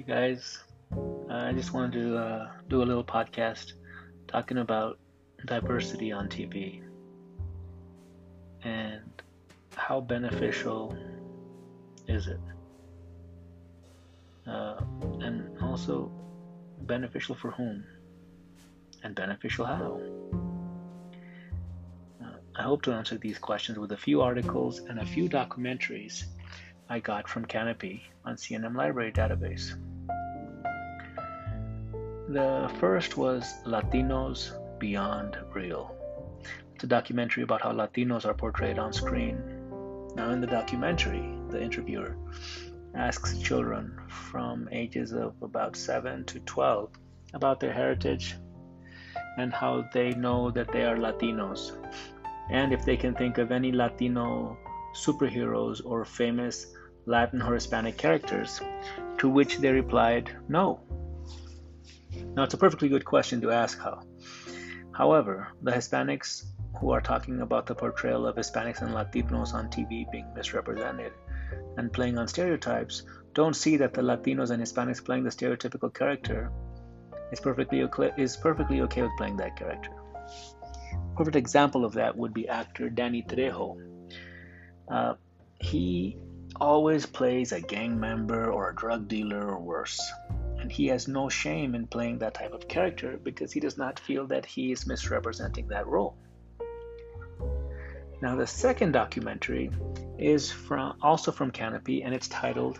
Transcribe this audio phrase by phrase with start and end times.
[0.00, 0.58] Hey guys,
[0.96, 0.96] uh,
[1.28, 3.74] I just wanted to uh, do a little podcast
[4.28, 4.98] talking about
[5.44, 6.82] diversity on TV
[8.64, 9.02] and
[9.76, 10.96] how beneficial
[12.08, 12.40] is it,
[14.46, 14.80] uh,
[15.20, 16.10] and also
[16.84, 17.84] beneficial for whom,
[19.04, 20.00] and beneficial how.
[22.24, 26.24] Uh, I hope to answer these questions with a few articles and a few documentaries
[26.88, 29.76] I got from Kanopy on CNM Library database.
[32.30, 35.92] The first was Latinos Beyond Reel.
[36.76, 39.42] It's a documentary about how Latinos are portrayed on screen.
[40.14, 42.16] Now, in the documentary, the interviewer
[42.94, 46.90] asks children from ages of about 7 to 12
[47.34, 48.36] about their heritage
[49.36, 51.72] and how they know that they are Latinos,
[52.48, 54.56] and if they can think of any Latino
[54.94, 56.64] superheroes or famous
[57.06, 58.60] Latin or Hispanic characters,
[59.18, 60.78] to which they replied, no.
[62.34, 64.02] Now, it's a perfectly good question to ask how.
[64.92, 66.44] However, the Hispanics
[66.78, 71.12] who are talking about the portrayal of Hispanics and Latinos on TV being misrepresented
[71.76, 73.02] and playing on stereotypes
[73.34, 76.50] don't see that the Latinos and Hispanics playing the stereotypical character
[77.32, 79.90] is perfectly okay, is perfectly okay with playing that character.
[81.16, 83.76] Perfect example of that would be actor Danny Trejo.
[84.90, 85.14] Uh,
[85.60, 86.16] he
[86.60, 90.00] always plays a gang member or a drug dealer or worse.
[90.60, 93.98] And he has no shame in playing that type of character because he does not
[93.98, 96.16] feel that he is misrepresenting that role.
[98.22, 99.70] Now, the second documentary
[100.18, 102.78] is from also from Kanopy, and it's titled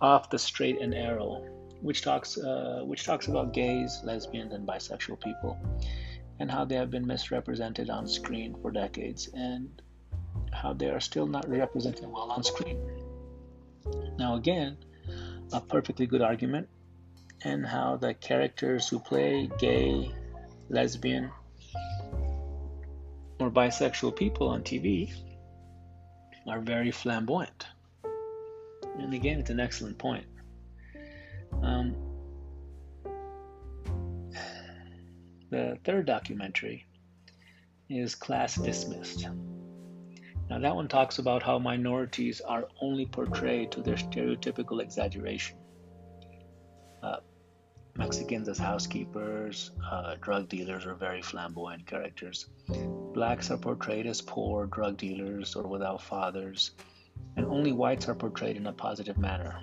[0.00, 1.42] "Off the Straight and Narrow,"
[1.80, 5.58] which talks uh, which talks about gays, lesbians, and bisexual people,
[6.38, 9.80] and how they have been misrepresented on screen for decades, and
[10.52, 12.78] how they are still not represented well on screen.
[14.18, 14.76] Now, again,
[15.52, 16.68] a perfectly good argument,
[17.44, 20.10] and how the characters who play gay,
[20.68, 21.30] lesbian,
[23.38, 25.12] or bisexual people on TV
[26.48, 27.66] are very flamboyant.
[28.98, 30.26] And again, it's an excellent point.
[31.62, 31.94] Um,
[35.50, 36.86] the third documentary
[37.88, 39.28] is Class Dismissed.
[40.50, 45.58] Now, that one talks about how minorities are only portrayed to their stereotypical exaggeration.
[47.98, 52.46] Mexicans as housekeepers, uh, drug dealers are very flamboyant characters.
[53.12, 56.70] Blacks are portrayed as poor drug dealers or without fathers,
[57.36, 59.60] and only whites are portrayed in a positive manner,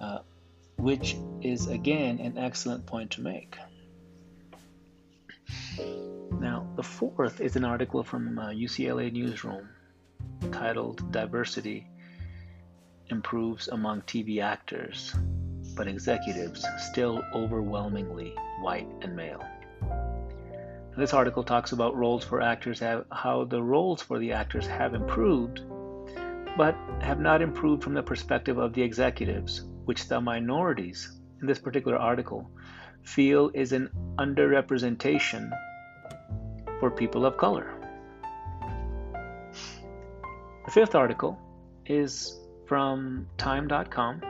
[0.00, 0.18] uh,
[0.78, 3.56] which is again an excellent point to make.
[6.40, 9.68] Now, the fourth is an article from uh, UCLA Newsroom
[10.50, 11.86] titled Diversity
[13.10, 15.14] Improves Among TV Actors,
[15.80, 19.42] but Executives Still Overwhelmingly White and Male.
[20.94, 24.92] This article talks about roles for actors, have, how the roles for the actors have
[24.92, 25.62] improved,
[26.58, 31.58] but have not improved from the perspective of the executives, which the minorities in this
[31.58, 32.50] particular article
[33.02, 33.88] feel is an
[34.18, 35.50] underrepresentation
[36.78, 37.72] for people of color.
[40.66, 41.38] The fifth article
[41.86, 44.29] is from Time.com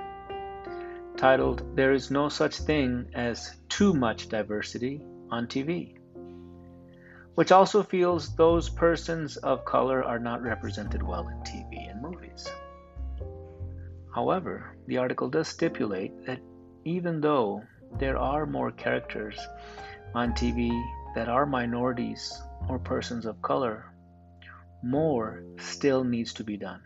[1.20, 5.98] titled There is No Such Thing as Too Much Diversity on TV,
[7.34, 12.50] which also feels those persons of color are not represented well in TV and movies.
[14.14, 16.40] However, the article does stipulate that
[16.86, 17.64] even though
[17.98, 19.38] there are more characters
[20.14, 20.70] on TV
[21.14, 22.32] that are minorities
[22.66, 23.92] or persons of color,
[24.82, 26.80] more still needs to be done.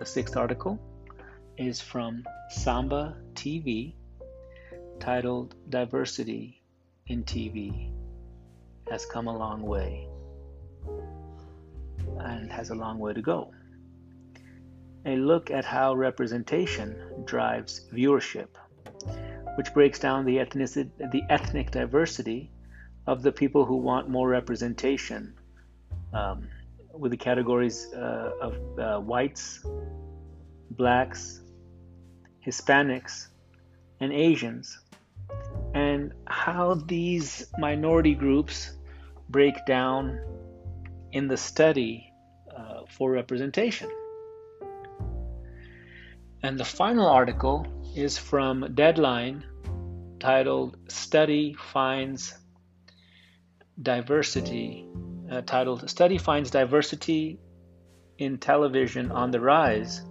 [0.00, 0.80] The sixth article
[1.58, 3.94] is from Samba TV
[5.00, 6.62] titled Diversity
[7.08, 7.90] in TV
[8.88, 10.06] has come a long way
[12.20, 13.52] and has a long way to go.
[15.04, 18.48] A look at how representation drives viewership
[19.56, 22.48] which breaks down the, ethnicity, the ethnic diversity
[23.08, 25.34] of the people who want more representation
[26.12, 26.46] um,
[26.92, 29.66] with the categories uh, of uh, whites,
[30.70, 31.40] blacks,
[32.48, 33.28] Hispanics,
[34.00, 34.78] and Asians,
[35.74, 38.72] and how these minority groups
[39.28, 40.18] break down
[41.12, 42.10] in the study
[42.56, 43.90] uh, for representation.
[46.42, 49.44] And the final article is from Deadline
[50.20, 52.34] titled Study Finds
[53.80, 54.86] Diversity,
[55.30, 57.38] uh, titled Study Finds Diversity
[58.18, 60.02] in Television on the Rise,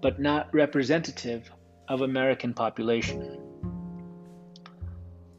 [0.00, 1.50] but not representative
[1.88, 3.40] of American population.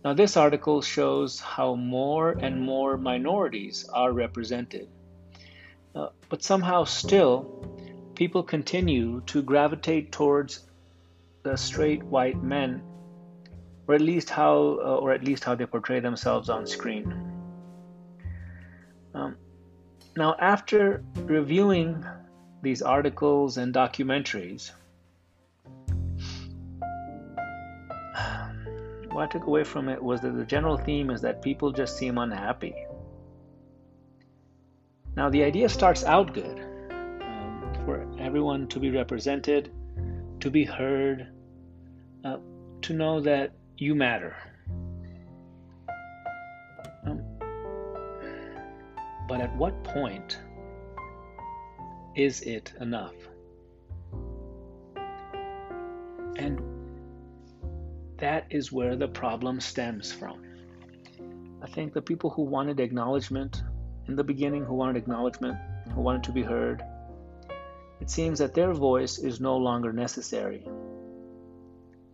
[0.03, 4.87] Now, this article shows how more and more minorities are represented,
[5.95, 7.65] uh, but somehow still
[8.13, 10.67] people continue to gravitate towards
[11.43, 12.83] the straight white men,
[13.87, 17.31] or at least how, uh, or at least how they portray themselves on screen.
[19.13, 19.37] Um,
[20.15, 22.05] now, after reviewing
[22.61, 24.71] these articles and documentaries,
[29.15, 31.97] what I took away from it was that the general theme is that people just
[31.97, 32.75] seem unhappy.
[35.15, 39.71] Now, the idea starts out good um, for everyone to be represented,
[40.41, 41.29] to be heard,
[42.25, 42.39] uh,
[42.81, 44.35] to know that you matter.
[47.05, 47.23] Um,
[49.29, 50.39] but at what point
[52.15, 53.15] is it enough?
[58.17, 60.41] That is where the problem stems from.
[61.61, 63.63] I think the people who wanted acknowledgement
[64.07, 65.57] in the beginning, who wanted acknowledgement,
[65.93, 66.83] who wanted to be heard,
[67.99, 70.67] it seems that their voice is no longer necessary.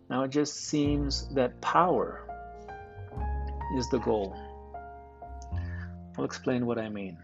[0.08, 2.26] Now it just seems that power
[3.76, 4.36] is the goal.
[6.18, 7.16] I'll explain what I mean.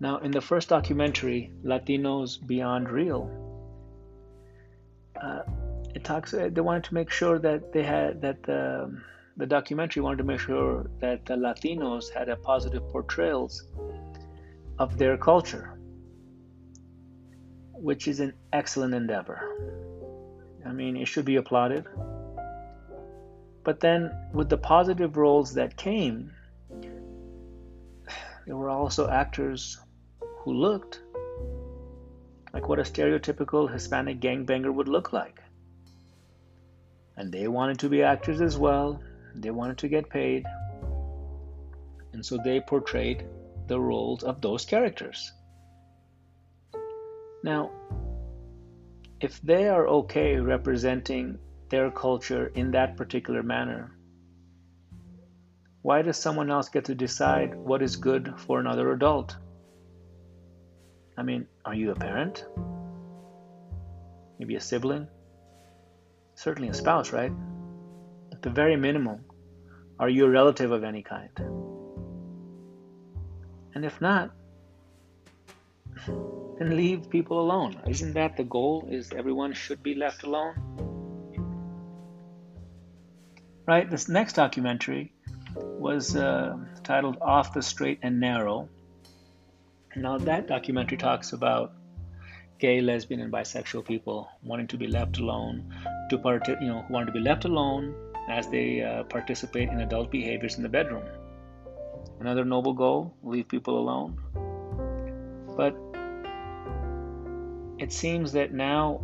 [0.00, 3.28] Now, in the first documentary, Latinos Beyond Reel,
[5.20, 5.42] uh,
[5.94, 6.34] it talks.
[6.34, 9.00] Uh, they wanted to make sure that they had that the
[9.36, 13.64] the documentary wanted to make sure that the Latinos had a positive portrayals
[14.78, 15.78] of their culture,
[17.72, 19.40] which is an excellent endeavor.
[20.66, 21.86] I mean, it should be applauded.
[23.64, 26.32] But then, with the positive roles that came,
[28.46, 29.78] there were also actors
[30.38, 31.00] who looked
[32.52, 35.39] like what a stereotypical Hispanic gangbanger would look like
[37.16, 39.00] and they wanted to be actors as well.
[39.34, 40.44] They wanted to get paid.
[42.12, 43.26] And so they portrayed
[43.66, 45.32] the roles of those characters.
[47.42, 47.70] Now,
[49.20, 53.96] if they are okay representing their culture in that particular manner,
[55.82, 59.36] why does someone else get to decide what is good for another adult?
[61.16, 62.44] I mean, are you a parent?
[64.38, 65.06] Maybe a sibling?
[66.40, 67.32] Certainly a spouse, right?
[68.32, 69.20] At the very minimum,
[69.98, 71.28] are you a relative of any kind?
[73.74, 74.30] And if not,
[76.06, 77.82] then leave people alone.
[77.86, 78.88] Isn't that the goal?
[78.90, 80.54] Is everyone should be left alone?
[83.66, 83.90] Right?
[83.90, 85.12] This next documentary
[85.54, 88.70] was uh, titled Off the Straight and Narrow.
[89.94, 91.74] Now, that documentary talks about
[92.58, 95.74] gay, lesbian, and bisexual people wanting to be left alone,
[96.10, 97.94] to part, you know, who want to be left alone
[98.28, 101.04] as they uh, participate in adult behaviors in the bedroom.
[102.20, 104.18] Another noble goal: leave people alone.
[105.56, 105.74] But
[107.78, 109.00] it seems that now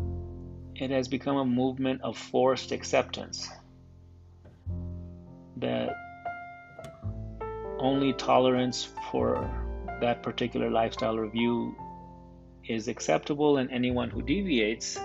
[0.74, 3.48] it has become a movement of forced acceptance.
[5.56, 5.96] That
[7.78, 9.50] only tolerance for
[10.00, 11.74] that particular lifestyle or view
[12.68, 14.98] is acceptable, and anyone who deviates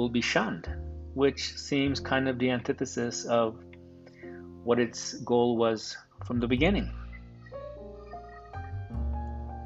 [0.00, 0.66] will be shunned,
[1.14, 3.62] which seems kind of the antithesis of
[4.64, 6.90] what its goal was from the beginning.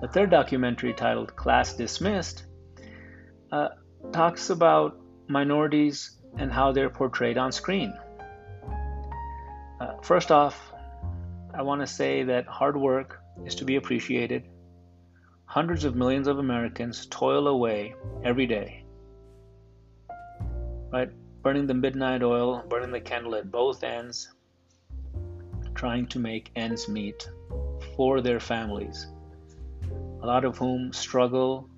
[0.01, 2.45] The third documentary, titled Class Dismissed,
[3.53, 3.69] uh,
[4.13, 4.99] talks about
[5.29, 7.95] minorities and how they're portrayed on screen.
[9.81, 10.73] Uh, first off,
[11.55, 14.45] I want to say that hard work is to be appreciated
[15.47, 18.84] Hundreds of millions of Americans toil away every day,
[20.95, 21.11] right?
[21.43, 24.33] Burning the midnight oil, burning the candle at both ends,
[25.75, 27.29] trying to make ends meet
[27.97, 29.09] for their families.
[30.23, 31.69] A lot of whom struggle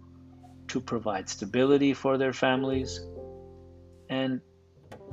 [0.68, 3.00] to provide stability for their families.
[4.10, 4.42] And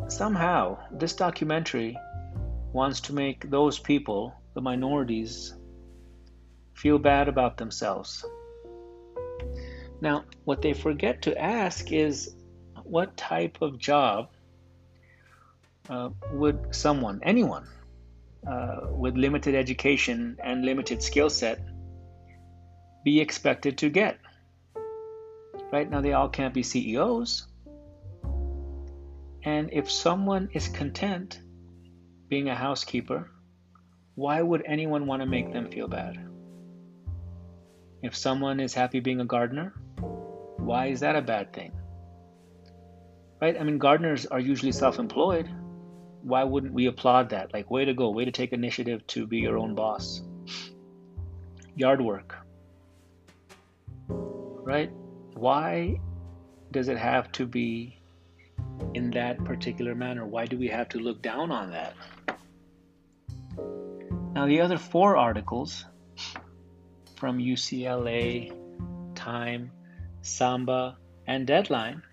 [0.09, 1.97] somehow, this documentary
[2.73, 5.55] wants to make those people, the minorities,
[6.75, 8.25] feel bad about themselves
[10.03, 12.35] now, what they forget to ask is
[12.83, 14.29] what type of job
[15.89, 17.67] uh, would someone, anyone,
[18.47, 21.59] uh, with limited education and limited skill set
[23.03, 24.17] be expected to get?
[25.71, 27.47] Right now, they all can't be CEOs.
[29.43, 31.39] And if someone is content
[32.29, 33.29] being a housekeeper,
[34.15, 36.17] why would anyone want to make them feel bad?
[38.01, 39.73] If someone is happy being a gardener,
[40.63, 41.73] Why is that a bad thing?
[43.43, 43.59] Right?
[43.59, 45.49] I mean, gardeners are usually self employed.
[46.21, 47.53] Why wouldn't we applaud that?
[47.53, 50.21] Like, way to go, way to take initiative to be your own boss.
[51.75, 52.37] Yard work.
[54.07, 54.93] Right?
[55.33, 55.99] Why
[56.71, 57.99] does it have to be
[58.93, 60.25] in that particular manner?
[60.25, 61.95] Why do we have to look down on that?
[64.31, 65.83] Now, the other four articles
[67.17, 68.55] from UCLA,
[69.15, 69.69] Time,
[70.21, 70.97] Samba,
[71.27, 72.03] and Deadline.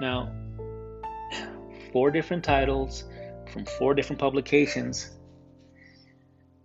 [0.00, 0.32] Now,
[1.92, 3.04] four different titles
[3.52, 5.10] from four different publications,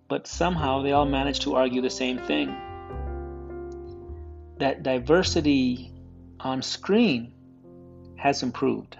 [0.07, 2.55] but somehow they all manage to argue the same thing
[4.57, 5.91] that diversity
[6.39, 7.33] on screen
[8.15, 8.97] has improved,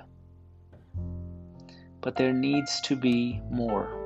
[2.02, 4.02] but there needs to be more.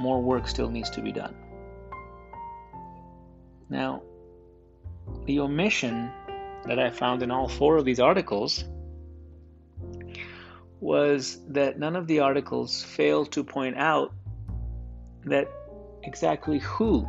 [0.00, 1.34] More work still needs to be done.
[3.68, 4.02] Now,
[5.26, 6.10] the omission
[6.66, 8.64] that I found in all four of these articles
[10.82, 14.12] was that none of the articles failed to point out
[15.24, 15.46] that
[16.02, 17.06] exactly who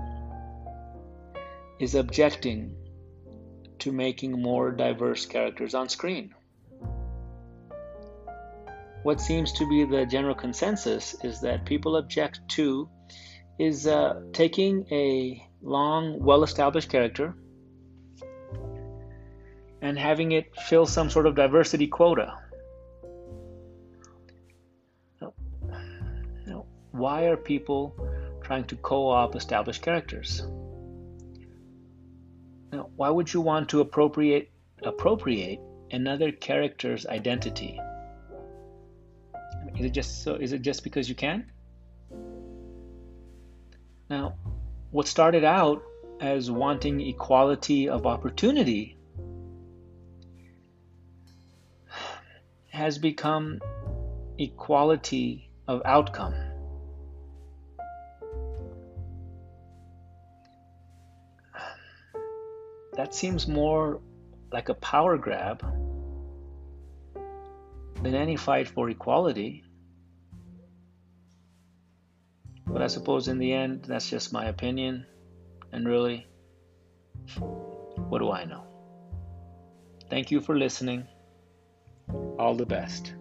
[1.79, 2.75] is objecting
[3.79, 6.35] to making more diverse characters on screen.
[9.01, 12.87] What seems to be the general consensus is that people object to
[13.57, 17.35] is uh, taking a long, well established character
[19.81, 22.37] and having it fill some sort of diversity quota.
[26.93, 27.95] Why are people
[28.43, 30.47] trying to co op established characters?
[32.71, 34.51] Now, why would you want to appropriate
[34.83, 35.59] appropriate
[35.91, 37.79] another character's identity?
[39.77, 41.51] Is it just so is it just because you can?
[44.09, 44.35] Now,
[44.91, 45.81] what started out
[46.21, 48.97] as wanting equality of opportunity
[52.69, 53.59] has become
[54.37, 56.52] equality of outcome.
[62.95, 63.99] That seems more
[64.51, 65.61] like a power grab
[68.01, 69.63] than any fight for equality.
[72.67, 75.05] But I suppose in the end, that's just my opinion.
[75.71, 76.27] And really,
[78.09, 78.63] what do I know?
[80.09, 81.07] Thank you for listening.
[82.37, 83.15] All the best.